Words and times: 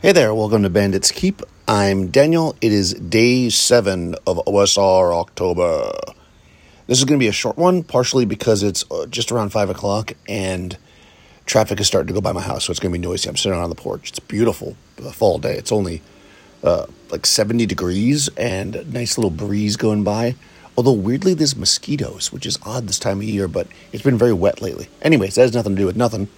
Hey 0.00 0.12
there, 0.12 0.32
welcome 0.32 0.62
to 0.62 0.70
Bandits 0.70 1.10
Keep. 1.10 1.42
I'm 1.66 2.06
Daniel. 2.06 2.54
It 2.60 2.70
is 2.70 2.94
day 2.94 3.50
seven 3.50 4.14
of 4.28 4.36
OSR 4.46 5.12
October. 5.12 5.90
This 6.86 6.98
is 6.98 7.04
going 7.04 7.18
to 7.18 7.24
be 7.24 7.26
a 7.26 7.32
short 7.32 7.56
one, 7.56 7.82
partially 7.82 8.24
because 8.24 8.62
it's 8.62 8.84
uh, 8.92 9.06
just 9.06 9.32
around 9.32 9.48
five 9.48 9.70
o'clock 9.70 10.12
and 10.28 10.78
traffic 11.46 11.80
is 11.80 11.88
starting 11.88 12.06
to 12.06 12.12
go 12.12 12.20
by 12.20 12.30
my 12.30 12.40
house, 12.40 12.66
so 12.66 12.70
it's 12.70 12.78
going 12.78 12.92
to 12.92 12.98
be 13.00 13.04
noisy. 13.04 13.28
I'm 13.28 13.36
sitting 13.36 13.58
on 13.58 13.70
the 13.70 13.74
porch. 13.74 14.10
It's 14.10 14.20
beautiful 14.20 14.76
fall 15.14 15.40
day. 15.40 15.56
It's 15.56 15.72
only 15.72 16.00
uh, 16.62 16.86
like 17.10 17.26
70 17.26 17.66
degrees 17.66 18.28
and 18.36 18.76
a 18.76 18.84
nice 18.84 19.18
little 19.18 19.32
breeze 19.32 19.76
going 19.76 20.04
by. 20.04 20.36
Although 20.76 20.92
weirdly, 20.92 21.34
there's 21.34 21.56
mosquitoes, 21.56 22.32
which 22.32 22.46
is 22.46 22.56
odd 22.62 22.86
this 22.86 23.00
time 23.00 23.16
of 23.18 23.24
year, 23.24 23.48
but 23.48 23.66
it's 23.92 24.04
been 24.04 24.16
very 24.16 24.32
wet 24.32 24.62
lately. 24.62 24.88
Anyways, 25.02 25.34
that 25.34 25.42
has 25.42 25.54
nothing 25.54 25.74
to 25.74 25.82
do 25.82 25.86
with 25.86 25.96
nothing. 25.96 26.28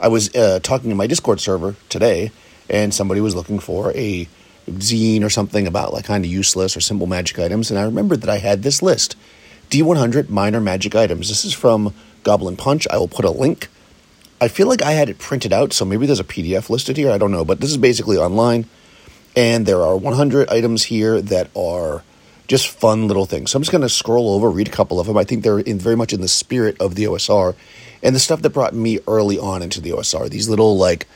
I 0.00 0.08
was 0.08 0.34
uh, 0.34 0.60
talking 0.62 0.88
to 0.88 0.96
my 0.96 1.06
Discord 1.06 1.40
server 1.40 1.76
today 1.90 2.30
and 2.68 2.92
somebody 2.92 3.20
was 3.20 3.34
looking 3.34 3.58
for 3.58 3.92
a 3.94 4.28
zine 4.68 5.22
or 5.22 5.30
something 5.30 5.66
about 5.66 5.92
like 5.92 6.04
kind 6.04 6.24
of 6.24 6.30
useless 6.30 6.76
or 6.76 6.80
simple 6.80 7.06
magic 7.06 7.38
items. 7.38 7.70
And 7.70 7.78
I 7.78 7.84
remembered 7.84 8.20
that 8.22 8.30
I 8.30 8.38
had 8.38 8.62
this 8.62 8.82
list 8.82 9.16
D100 9.70 10.28
minor 10.28 10.60
magic 10.60 10.94
items. 10.94 11.28
This 11.28 11.44
is 11.44 11.52
from 11.52 11.94
Goblin 12.22 12.56
Punch. 12.56 12.86
I 12.90 12.98
will 12.98 13.08
put 13.08 13.24
a 13.24 13.30
link. 13.30 13.68
I 14.40 14.48
feel 14.48 14.66
like 14.66 14.82
I 14.82 14.92
had 14.92 15.08
it 15.08 15.18
printed 15.18 15.52
out, 15.52 15.72
so 15.72 15.84
maybe 15.84 16.06
there's 16.06 16.20
a 16.20 16.24
PDF 16.24 16.68
listed 16.68 16.96
here. 16.96 17.10
I 17.10 17.18
don't 17.18 17.32
know, 17.32 17.44
but 17.44 17.60
this 17.60 17.70
is 17.70 17.78
basically 17.78 18.18
online. 18.18 18.66
And 19.34 19.64
there 19.64 19.82
are 19.82 19.96
100 19.96 20.50
items 20.50 20.84
here 20.84 21.20
that 21.22 21.50
are 21.56 22.02
just 22.46 22.68
fun 22.68 23.08
little 23.08 23.26
things. 23.26 23.50
So 23.50 23.56
I'm 23.56 23.62
just 23.62 23.72
going 23.72 23.82
to 23.82 23.88
scroll 23.88 24.30
over, 24.30 24.50
read 24.50 24.68
a 24.68 24.72
couple 24.72 25.00
of 25.00 25.06
them. 25.06 25.16
I 25.16 25.24
think 25.24 25.42
they're 25.42 25.58
in 25.58 25.78
very 25.78 25.96
much 25.96 26.12
in 26.12 26.20
the 26.20 26.28
spirit 26.28 26.76
of 26.80 26.94
the 26.94 27.04
OSR 27.04 27.54
and 28.02 28.14
the 28.14 28.20
stuff 28.20 28.42
that 28.42 28.50
brought 28.50 28.74
me 28.74 28.98
early 29.08 29.38
on 29.38 29.62
into 29.62 29.80
the 29.80 29.90
OSR. 29.90 30.28
These 30.28 30.48
little 30.48 30.76
like 30.76 31.06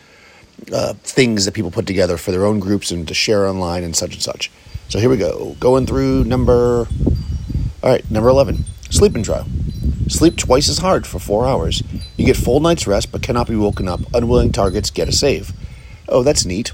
uh, 0.73 0.95
things 0.95 1.45
that 1.45 1.55
people 1.55 1.70
put 1.70 1.87
together 1.87 2.16
for 2.16 2.30
their 2.32 2.45
own 2.45 2.60
groups 2.60 2.91
and 2.91 3.06
to 3.09 3.14
share 3.14 3.46
online 3.46 3.84
and 3.84 3.95
such 3.95 4.14
and 4.14 4.23
such. 4.23 4.50
So 4.88 4.98
here 4.98 5.10
we 5.10 5.16
go. 5.16 5.56
Going 5.61 5.86
through 5.86 6.25
number. 6.25 6.89
All 7.83 7.91
right, 7.91 8.08
number 8.11 8.28
11. 8.28 8.64
Sleep 8.91 9.14
and 9.14 9.25
trial. 9.25 9.47
Sleep 10.08 10.36
twice 10.36 10.69
as 10.69 10.78
hard 10.78 11.06
for 11.06 11.19
four 11.19 11.47
hours. 11.47 11.83
You 12.16 12.27
get 12.27 12.36
full 12.36 12.61
night's 12.61 12.86
rest 12.86 13.12
but 13.12 13.22
cannot 13.22 13.47
be 13.47 13.56
woken 13.56 13.88
up. 13.88 14.00
Unwilling 14.12 14.53
targets 14.53 14.91
get 14.91 15.08
a 15.08 15.12
save. 15.12 15.53
Oh, 16.08 16.22
that's 16.22 16.44
neat. 16.44 16.72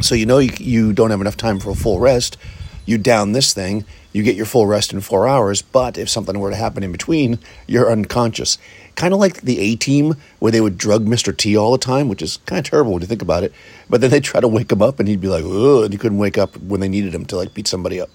So 0.00 0.14
you 0.14 0.26
know 0.26 0.38
you, 0.38 0.52
you 0.58 0.92
don't 0.92 1.10
have 1.10 1.20
enough 1.20 1.36
time 1.36 1.58
for 1.58 1.70
a 1.70 1.74
full 1.74 1.98
rest. 1.98 2.36
You 2.84 2.98
down 2.98 3.32
this 3.32 3.52
thing, 3.52 3.84
you 4.12 4.22
get 4.22 4.36
your 4.36 4.46
full 4.46 4.66
rest 4.66 4.92
in 4.92 5.00
four 5.00 5.26
hours, 5.26 5.62
but 5.62 5.96
if 5.96 6.08
something 6.08 6.38
were 6.38 6.50
to 6.50 6.56
happen 6.56 6.82
in 6.82 6.92
between, 6.92 7.38
you're 7.66 7.90
unconscious. 7.90 8.58
Kind 8.94 9.14
of 9.14 9.20
like 9.20 9.40
the 9.40 9.58
A 9.58 9.76
team, 9.76 10.16
where 10.38 10.52
they 10.52 10.60
would 10.60 10.76
drug 10.76 11.06
Mr. 11.06 11.34
T 11.34 11.56
all 11.56 11.72
the 11.72 11.78
time, 11.78 12.08
which 12.08 12.20
is 12.20 12.38
kind 12.44 12.58
of 12.58 12.68
terrible 12.68 12.92
when 12.92 13.00
you 13.00 13.08
think 13.08 13.22
about 13.22 13.42
it. 13.42 13.52
But 13.88 14.00
then 14.00 14.10
they'd 14.10 14.24
try 14.24 14.40
to 14.40 14.48
wake 14.48 14.70
him 14.70 14.82
up, 14.82 15.00
and 15.00 15.08
he'd 15.08 15.20
be 15.20 15.28
like, 15.28 15.44
ugh, 15.44 15.84
and 15.84 15.92
he 15.92 15.98
couldn't 15.98 16.18
wake 16.18 16.36
up 16.36 16.56
when 16.58 16.80
they 16.80 16.88
needed 16.88 17.14
him 17.14 17.24
to 17.26 17.36
like 17.36 17.54
beat 17.54 17.68
somebody 17.68 18.00
up. 18.00 18.10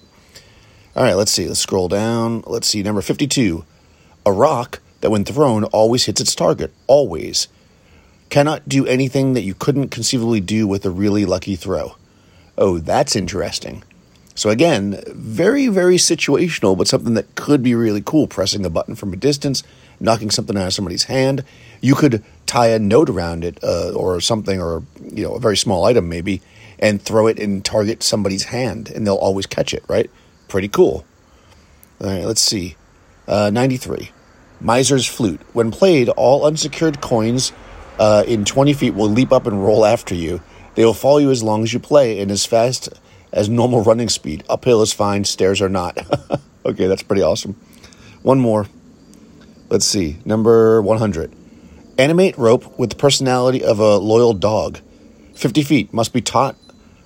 All 0.94 1.02
right, 1.02 1.14
let's 1.14 1.32
see. 1.32 1.46
Let's 1.46 1.60
scroll 1.60 1.88
down. 1.88 2.42
Let's 2.46 2.68
see. 2.68 2.82
Number 2.82 3.02
52. 3.02 3.64
A 4.26 4.32
rock 4.32 4.80
that, 5.00 5.10
when 5.10 5.24
thrown, 5.24 5.64
always 5.64 6.04
hits 6.04 6.20
its 6.20 6.34
target. 6.34 6.72
Always. 6.86 7.48
Cannot 8.30 8.68
do 8.68 8.86
anything 8.86 9.32
that 9.32 9.42
you 9.42 9.54
couldn't 9.54 9.88
conceivably 9.88 10.40
do 10.40 10.66
with 10.66 10.84
a 10.84 10.90
really 10.90 11.24
lucky 11.24 11.56
throw. 11.56 11.96
Oh, 12.56 12.78
that's 12.78 13.16
interesting. 13.16 13.82
So 14.38 14.50
again, 14.50 15.02
very, 15.08 15.66
very 15.66 15.96
situational, 15.96 16.78
but 16.78 16.86
something 16.86 17.14
that 17.14 17.34
could 17.34 17.60
be 17.60 17.74
really 17.74 18.00
cool. 18.00 18.28
Pressing 18.28 18.64
a 18.64 18.70
button 18.70 18.94
from 18.94 19.12
a 19.12 19.16
distance, 19.16 19.64
knocking 19.98 20.30
something 20.30 20.56
out 20.56 20.68
of 20.68 20.72
somebody's 20.72 21.02
hand. 21.04 21.42
You 21.80 21.96
could 21.96 22.22
tie 22.46 22.68
a 22.68 22.78
note 22.78 23.10
around 23.10 23.42
it, 23.42 23.58
uh, 23.64 23.90
or 23.96 24.20
something, 24.20 24.62
or 24.62 24.84
you 25.02 25.24
know, 25.24 25.34
a 25.34 25.40
very 25.40 25.56
small 25.56 25.86
item 25.86 26.08
maybe, 26.08 26.40
and 26.78 27.02
throw 27.02 27.26
it 27.26 27.40
and 27.40 27.64
target 27.64 28.04
somebody's 28.04 28.44
hand, 28.44 28.90
and 28.90 29.04
they'll 29.04 29.16
always 29.16 29.46
catch 29.46 29.74
it. 29.74 29.82
Right? 29.88 30.08
Pretty 30.46 30.68
cool. 30.68 31.04
All 32.00 32.06
right, 32.06 32.24
let's 32.24 32.40
see. 32.40 32.76
Uh, 33.26 33.50
Ninety-three. 33.50 34.12
Miser's 34.60 35.06
Flute. 35.06 35.40
When 35.52 35.72
played, 35.72 36.10
all 36.10 36.46
unsecured 36.46 37.00
coins 37.00 37.50
uh, 37.98 38.22
in 38.24 38.44
20 38.44 38.72
feet 38.72 38.94
will 38.94 39.08
leap 39.08 39.32
up 39.32 39.48
and 39.48 39.64
roll 39.64 39.84
after 39.84 40.14
you. 40.14 40.42
They 40.76 40.84
will 40.84 40.94
follow 40.94 41.18
you 41.18 41.32
as 41.32 41.42
long 41.42 41.64
as 41.64 41.72
you 41.72 41.80
play 41.80 42.20
and 42.20 42.30
as 42.30 42.46
fast 42.46 42.88
as 43.32 43.48
normal 43.48 43.82
running 43.82 44.08
speed. 44.08 44.44
Uphill 44.48 44.82
is 44.82 44.92
fine, 44.92 45.24
stairs 45.24 45.60
are 45.60 45.68
not. 45.68 45.98
okay, 46.64 46.86
that's 46.86 47.02
pretty 47.02 47.22
awesome. 47.22 47.54
One 48.22 48.40
more. 48.40 48.66
Let's 49.68 49.84
see. 49.84 50.18
Number 50.24 50.80
100. 50.80 51.34
Animate 51.98 52.38
rope 52.38 52.78
with 52.78 52.90
the 52.90 52.96
personality 52.96 53.62
of 53.62 53.78
a 53.78 53.96
loyal 53.96 54.32
dog. 54.32 54.80
50 55.34 55.62
feet. 55.62 55.92
Must 55.92 56.12
be 56.12 56.20
taught 56.20 56.56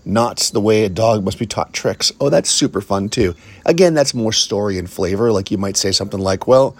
knots 0.04 0.50
the 0.50 0.60
way 0.60 0.84
a 0.84 0.88
dog 0.88 1.24
must 1.24 1.38
be 1.38 1.46
taught 1.46 1.72
tricks. 1.72 2.10
Oh, 2.20 2.28
that's 2.28 2.50
super 2.50 2.80
fun 2.80 3.08
too. 3.08 3.34
Again, 3.64 3.94
that's 3.94 4.14
more 4.14 4.32
story 4.32 4.78
and 4.78 4.90
flavor. 4.90 5.32
Like 5.32 5.50
you 5.50 5.58
might 5.58 5.76
say 5.76 5.92
something 5.92 6.20
like, 6.20 6.46
well, 6.46 6.76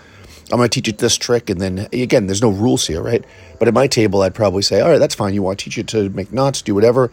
I'm 0.51 0.59
going 0.59 0.69
to 0.69 0.75
teach 0.75 0.89
you 0.89 0.93
this 0.93 1.17
trick. 1.17 1.49
And 1.49 1.61
then 1.61 1.89
again, 1.93 2.27
there's 2.27 2.43
no 2.43 2.51
rules 2.51 2.87
here, 2.87 3.01
right? 3.01 3.25
But 3.59 3.69
at 3.69 3.75
my 3.75 3.87
table, 3.87 4.23
I'd 4.23 4.35
probably 4.35 4.63
say, 4.63 4.81
all 4.81 4.91
right, 4.91 4.99
that's 4.99 5.15
fine. 5.15 5.35
You 5.35 5.43
want 5.43 5.59
to 5.61 5.65
teach 5.65 5.77
you 5.77 5.85
to 5.85 6.11
make 6.11 6.33
knots, 6.33 6.63
do 6.63 6.75
whatever 6.75 7.11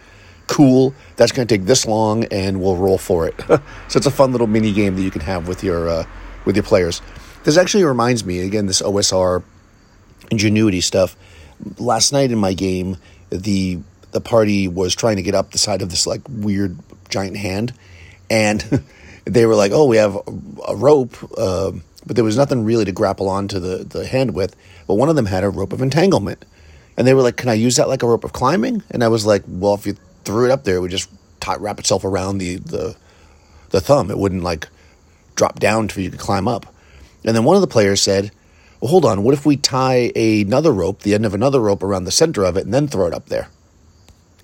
cool. 0.50 0.94
That's 1.16 1.32
going 1.32 1.48
to 1.48 1.58
take 1.58 1.66
this 1.66 1.86
long, 1.86 2.26
and 2.26 2.60
we'll 2.60 2.76
roll 2.76 2.98
for 2.98 3.28
it. 3.28 3.36
so 3.48 3.98
it's 3.98 4.06
a 4.06 4.12
fun 4.12 4.32
little 4.32 4.48
mini 4.48 4.74
game 4.74 4.96
that 4.96 5.02
you 5.02 5.12
can 5.12 5.22
have 5.22 5.48
with 5.48 5.64
your 5.64 5.88
uh, 5.88 6.06
with 6.44 6.58
your 6.58 6.64
players. 6.64 7.02
This 7.44 7.56
actually 7.56 7.86
reminds 7.86 8.26
me 8.26 8.40
again 8.42 8.66
this 8.66 8.82
OSR 8.82 9.44
ingenuity 10.30 10.82
stuff. 10.82 11.16
Last 11.78 12.12
night 12.12 12.32
in 12.32 12.38
my 12.38 12.54
game, 12.54 12.98
the 13.30 13.80
the 14.12 14.20
party 14.20 14.68
was 14.68 14.96
trying 14.96 15.18
to 15.18 15.22
get 15.22 15.36
up 15.36 15.52
the 15.52 15.58
side 15.58 15.82
of 15.82 15.90
this 15.90 16.06
like 16.08 16.22
weird 16.28 16.78
giant 17.10 17.38
hand, 17.38 17.74
and 18.30 18.62
they 19.26 19.46
were 19.46 19.56
like, 19.56 19.72
"Oh, 19.72 19.86
we 19.86 19.98
have 19.98 20.18
a, 20.68 20.76
rope." 20.76 21.16
Uh, 21.38 21.72
but 22.06 22.16
there 22.16 22.26
was 22.26 22.38
nothing 22.38 22.66
really 22.66 22.86
to 22.86 22.92
grapple 22.92 23.30
onto 23.30 23.60
the, 23.60 23.84
the 23.84 24.08
hand 24.08 24.34
with. 24.34 24.56
But 24.88 24.96
one 24.96 25.10
of 25.10 25.16
them 25.16 25.28
had 25.28 25.44
a 25.44 25.50
rope 25.50 25.74
of 25.74 25.82
entanglement. 25.82 26.44
And 26.98 27.06
they 27.06 27.14
were 27.14 27.22
like, 27.22 27.38
Can 27.38 27.50
I 27.50 27.54
use 27.54 27.76
that 27.76 27.88
like 27.88 28.04
a 28.04 28.08
rope 28.08 28.24
of 28.24 28.34
climbing? 28.34 28.82
And 28.90 29.04
I 29.04 29.10
was 29.10 29.26
like, 29.26 29.44
Well, 29.48 29.76
if 29.76 29.86
you 29.86 29.96
threw 30.30 30.46
it 30.46 30.52
up 30.52 30.64
there, 30.64 30.76
it 30.76 30.82
would 30.82 30.92
just 30.92 31.10
wrap 31.58 31.80
itself 31.80 32.04
around 32.04 32.38
the, 32.38 32.58
the 32.58 32.96
the 33.72 33.82
thumb. 33.82 34.12
It 34.12 34.18
wouldn't 34.20 34.44
like 34.44 34.68
drop 35.36 35.60
down 35.60 35.84
until 35.84 36.04
you 36.04 36.12
could 36.12 36.20
climb 36.20 36.48
up. 36.48 36.72
And 37.26 37.36
then 37.36 37.44
one 37.44 37.56
of 37.56 37.62
the 37.62 37.68
players 37.68 38.00
said, 38.00 38.32
"Well, 38.80 38.92
hold 38.92 39.06
on. 39.06 39.24
What 39.24 39.34
if 39.34 39.44
we 39.44 39.58
tie 39.58 40.12
another 40.16 40.72
rope, 40.72 41.02
the 41.02 41.16
end 41.16 41.26
of 41.26 41.34
another 41.34 41.60
rope, 41.60 41.82
around 41.82 42.04
the 42.04 42.12
center 42.12 42.44
of 42.44 42.58
it, 42.58 42.66
and 42.66 42.74
then 42.74 42.88
throw 42.88 43.08
it 43.08 43.14
up 43.14 43.26
there?" 43.26 43.50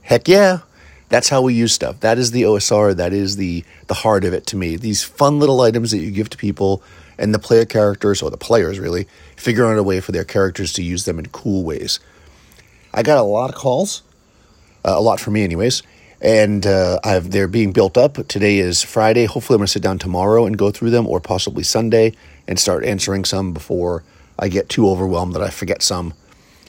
Heck 0.01 0.27
yeah! 0.27 0.59
That's 1.09 1.29
how 1.29 1.43
we 1.43 1.53
use 1.53 1.71
stuff. 1.71 1.99
That 1.99 2.17
is 2.17 2.31
the 2.31 2.43
OSR. 2.43 2.95
That 2.95 3.13
is 3.13 3.35
the 3.35 3.63
the 3.85 3.93
heart 3.93 4.25
of 4.25 4.33
it 4.33 4.47
to 4.47 4.57
me. 4.57 4.75
These 4.75 5.03
fun 5.03 5.37
little 5.37 5.61
items 5.61 5.91
that 5.91 5.99
you 5.99 6.09
give 6.09 6.31
to 6.31 6.37
people, 6.37 6.81
and 7.19 7.31
the 7.31 7.39
player 7.39 7.65
characters 7.65 8.23
or 8.23 8.31
the 8.31 8.37
players 8.37 8.79
really 8.79 9.07
figure 9.35 9.67
out 9.67 9.77
a 9.77 9.83
way 9.83 10.01
for 10.01 10.11
their 10.11 10.25
characters 10.25 10.73
to 10.73 10.83
use 10.83 11.05
them 11.05 11.19
in 11.19 11.27
cool 11.27 11.63
ways. 11.63 11.99
I 12.91 13.03
got 13.03 13.19
a 13.19 13.23
lot 13.23 13.51
of 13.51 13.55
calls 13.55 14.01
a 14.93 15.01
lot 15.01 15.19
for 15.19 15.31
me, 15.31 15.43
anyways. 15.43 15.83
And 16.21 16.65
uh, 16.65 16.99
they're 17.23 17.47
being 17.47 17.71
built 17.71 17.97
up. 17.97 18.27
Today 18.27 18.59
is 18.59 18.81
Friday. 18.81 19.25
Hopefully, 19.25 19.55
I'm 19.55 19.59
going 19.59 19.67
to 19.67 19.71
sit 19.71 19.83
down 19.83 19.99
tomorrow 19.99 20.45
and 20.45 20.57
go 20.57 20.71
through 20.71 20.91
them, 20.91 21.07
or 21.07 21.19
possibly 21.19 21.63
Sunday, 21.63 22.13
and 22.47 22.59
start 22.59 22.85
answering 22.85 23.25
some 23.25 23.53
before 23.53 24.03
I 24.39 24.47
get 24.47 24.69
too 24.69 24.89
overwhelmed 24.89 25.33
that 25.33 25.41
I 25.41 25.49
forget 25.49 25.81
some, 25.81 26.13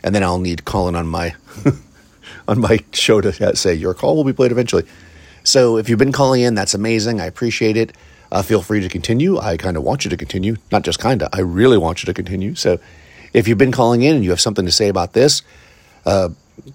and 0.02 0.14
then 0.14 0.22
I'll 0.22 0.38
need 0.38 0.64
calling 0.64 0.94
on 0.94 1.06
my 1.06 1.34
on 2.48 2.60
my 2.60 2.78
show 2.92 3.20
to 3.20 3.56
say 3.56 3.74
your 3.74 3.94
call 3.94 4.16
will 4.16 4.24
be 4.24 4.32
played 4.32 4.52
eventually. 4.52 4.84
So 5.44 5.76
if 5.76 5.88
you've 5.88 5.98
been 5.98 6.12
calling 6.12 6.40
in, 6.40 6.54
that's 6.54 6.74
amazing. 6.74 7.20
I 7.20 7.26
appreciate 7.26 7.76
it. 7.76 7.92
Uh, 8.32 8.42
feel 8.42 8.62
free 8.62 8.80
to 8.80 8.88
continue. 8.88 9.38
I 9.38 9.56
kind 9.56 9.76
of 9.76 9.84
want 9.84 10.04
you 10.04 10.10
to 10.10 10.16
continue, 10.16 10.56
not 10.72 10.82
just 10.82 10.98
kind 10.98 11.22
of. 11.22 11.28
I 11.32 11.40
really 11.40 11.78
want 11.78 12.02
you 12.02 12.06
to 12.06 12.14
continue. 12.14 12.56
So 12.56 12.80
if 13.32 13.46
you've 13.46 13.58
been 13.58 13.72
calling 13.72 14.02
in 14.02 14.16
and 14.16 14.24
you 14.24 14.30
have 14.30 14.40
something 14.40 14.66
to 14.66 14.72
say 14.72 14.88
about 14.88 15.12
this, 15.12 15.42
uh, 16.04 16.30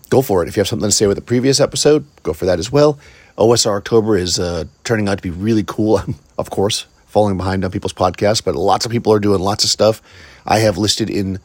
go 0.10 0.22
for 0.22 0.44
it. 0.44 0.50
If 0.50 0.56
you 0.56 0.62
have 0.62 0.68
something 0.68 0.90
to 0.90 0.96
say 0.96 1.08
with 1.08 1.18
the 1.18 1.24
previous 1.24 1.60
episode, 1.60 2.06
go 2.24 2.34
for 2.34 2.46
that 2.46 2.60
as 2.60 2.72
well. 2.72 3.00
OSR 3.38 3.78
October 3.78 4.18
is 4.18 4.40
uh, 4.40 4.66
turning 4.84 5.08
out 5.08 5.18
to 5.18 5.24
be 5.24 5.30
really 5.30 5.64
cool. 5.66 5.98
I'm, 5.98 6.16
of 6.38 6.50
course, 6.50 6.86
falling 7.08 7.38
behind 7.38 7.66
on 7.66 7.72
people's 7.72 7.94
podcasts, 7.94 8.44
but 8.44 8.56
lots 8.56 8.86
of 8.86 8.92
people 8.92 9.14
are 9.14 9.20
doing 9.20 9.42
lots 9.42 9.64
of 9.64 9.70
stuff. 9.70 10.02
I 10.46 10.60
have 10.60 10.78
listed 10.78 11.10
in 11.10 11.40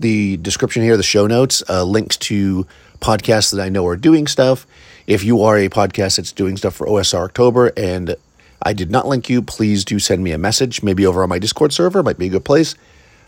the 0.00 0.36
description 0.38 0.82
here, 0.82 0.96
the 0.96 1.02
show 1.02 1.26
notes, 1.26 1.62
uh, 1.68 1.84
links 1.84 2.16
to 2.16 2.66
podcasts 3.00 3.52
that 3.52 3.62
I 3.62 3.68
know 3.68 3.86
are 3.86 3.96
doing 3.96 4.26
stuff. 4.26 4.66
If 5.06 5.24
you 5.24 5.42
are 5.42 5.58
a 5.58 5.68
podcast 5.68 6.16
that's 6.16 6.32
doing 6.32 6.56
stuff 6.56 6.74
for 6.74 6.86
OSR 6.86 7.24
October 7.24 7.72
and 7.76 8.16
I 8.62 8.72
did 8.72 8.90
not 8.90 9.06
link 9.06 9.28
you, 9.28 9.42
please 9.42 9.84
do 9.84 9.98
send 9.98 10.22
me 10.22 10.32
a 10.32 10.38
message, 10.38 10.82
maybe 10.82 11.04
over 11.04 11.22
on 11.22 11.28
my 11.28 11.38
Discord 11.38 11.72
server, 11.72 12.02
might 12.02 12.18
be 12.18 12.26
a 12.26 12.30
good 12.30 12.44
place. 12.44 12.76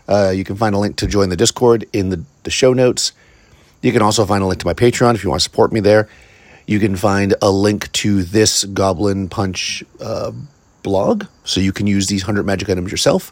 Uh, 0.07 0.31
you 0.33 0.43
can 0.43 0.55
find 0.55 0.75
a 0.75 0.77
link 0.77 0.95
to 0.97 1.07
join 1.07 1.29
the 1.29 1.35
Discord 1.35 1.85
in 1.91 2.09
the, 2.09 2.23
the 2.43 2.51
show 2.51 2.73
notes. 2.73 3.11
You 3.85 3.91
can 3.91 4.01
also 4.01 4.25
find 4.25 4.41
a 4.41 4.47
link 4.47 4.59
to 4.61 4.65
my 4.65 4.73
Patreon 4.73 5.13
if 5.13 5.23
you 5.23 5.29
want 5.29 5.41
to 5.41 5.43
support 5.43 5.71
me 5.71 5.79
there. 5.79 6.09
You 6.65 6.79
can 6.79 6.95
find 6.95 7.35
a 7.39 7.51
link 7.51 7.91
to 7.91 8.23
this 8.23 8.63
Goblin 8.63 9.29
Punch 9.29 9.83
uh, 10.01 10.31
blog, 10.81 11.25
so 11.43 11.61
you 11.61 11.71
can 11.71 11.85
use 11.85 12.07
these 12.07 12.23
100 12.23 12.47
magic 12.47 12.67
items 12.67 12.89
yourself. 12.89 13.31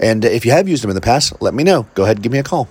And 0.00 0.24
if 0.24 0.46
you 0.46 0.52
have 0.52 0.66
used 0.66 0.82
them 0.82 0.88
in 0.88 0.94
the 0.94 1.02
past, 1.02 1.34
let 1.42 1.52
me 1.52 1.62
know. 1.62 1.86
Go 1.92 2.04
ahead 2.04 2.16
and 2.16 2.22
give 2.22 2.32
me 2.32 2.38
a 2.38 2.42
call. 2.42 2.70